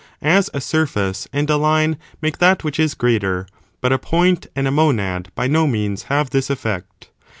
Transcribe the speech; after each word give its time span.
As 0.23 0.49
a 0.51 0.59
surface 0.61 1.27
and 1.31 1.47
a 1.51 1.57
line 1.57 1.99
make 2.23 2.39
that 2.39 2.63
which 2.63 2.79
is 2.79 2.95
greater; 2.95 3.45
but 3.81 3.91
a 3.93 3.99
point 3.99 4.47
ahd 4.55 4.67
a 4.67 4.71
monad, 4.71 5.29
by 5.35 5.45
no 5.45 5.67
means, 5.67 6.01
have 6.09 6.31
this 6.31 6.49
effect. 6.49 7.09